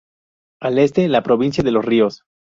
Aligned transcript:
Al 0.59 0.79
Este, 0.79 1.07
la 1.07 1.21
provincia 1.21 1.63
de 1.63 1.69
Los 1.69 1.85
Ríos. 1.85 2.23